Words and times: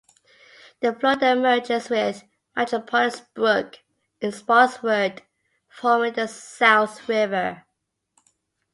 The 0.79 0.95
flow 0.95 1.13
then 1.13 1.43
merges 1.43 1.87
with 1.91 2.23
Matchaponix 2.57 3.21
Brook 3.35 3.77
in 4.19 4.31
Spotswood 4.31 5.21
forming 5.69 6.13
the 6.13 6.27
South 6.27 7.07
River. 7.07 7.63